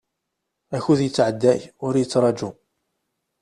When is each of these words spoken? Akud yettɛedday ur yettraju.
Akud 0.75 0.99
yettɛedday 1.03 1.61
ur 1.85 1.93
yettraju. 1.97 2.49